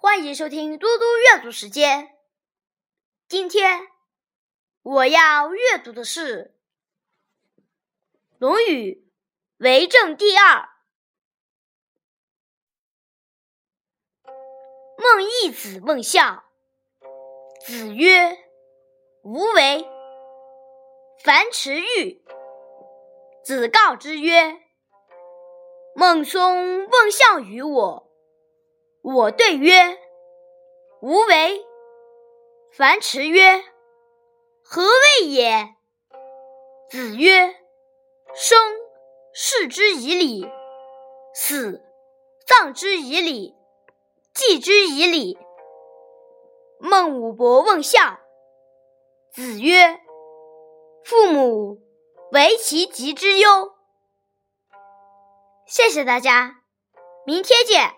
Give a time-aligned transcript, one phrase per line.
[0.00, 2.16] 欢迎收听嘟嘟阅读时间。
[3.26, 3.88] 今天
[4.82, 6.54] 我要阅读的是
[8.38, 8.92] 《论语·
[9.56, 10.68] 为政第二》。
[14.98, 16.44] 孟懿子问孝，
[17.66, 18.38] 子曰
[19.24, 19.84] ：“无为。”
[21.24, 22.24] 樊迟愈，
[23.42, 24.62] 子告之曰
[25.96, 28.04] ：“孟松问孝于我。”
[29.14, 29.98] 我对曰
[31.00, 31.64] ：“无为。”
[32.76, 33.64] 樊迟曰
[34.62, 35.74] ：“何谓也？”
[36.90, 37.56] 子曰
[38.36, 38.58] ：“生，
[39.32, 40.46] 视之以礼；
[41.34, 41.82] 死，
[42.46, 43.54] 葬之以礼；
[44.34, 45.38] 祭之以礼。”
[46.78, 48.20] 孟武伯问孝，
[49.32, 50.00] 子曰
[51.02, 51.78] ：“父母，
[52.32, 53.72] 为其疾之忧。”
[55.66, 56.62] 谢谢大家，
[57.24, 57.97] 明天见。